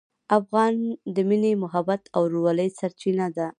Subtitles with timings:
[0.39, 0.75] افغان
[1.15, 3.47] د مینې، محبت او ورورولۍ سرچینه ده.